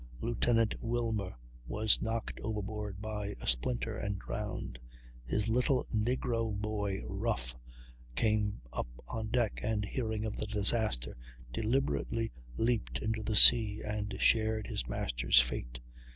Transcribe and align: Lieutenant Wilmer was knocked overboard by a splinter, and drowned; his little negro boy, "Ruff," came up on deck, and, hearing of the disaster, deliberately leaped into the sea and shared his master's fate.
Lieutenant 0.19 0.73
Wilmer 0.81 1.35
was 1.67 2.01
knocked 2.01 2.39
overboard 2.39 2.99
by 3.03 3.35
a 3.39 3.45
splinter, 3.45 3.95
and 3.95 4.17
drowned; 4.17 4.79
his 5.27 5.47
little 5.47 5.85
negro 5.95 6.59
boy, 6.59 7.03
"Ruff," 7.05 7.55
came 8.15 8.61
up 8.73 8.87
on 9.07 9.27
deck, 9.27 9.59
and, 9.61 9.85
hearing 9.85 10.25
of 10.25 10.37
the 10.37 10.47
disaster, 10.47 11.15
deliberately 11.53 12.31
leaped 12.57 12.97
into 12.97 13.21
the 13.21 13.35
sea 13.35 13.83
and 13.85 14.15
shared 14.19 14.65
his 14.65 14.87
master's 14.87 15.39
fate. 15.39 15.79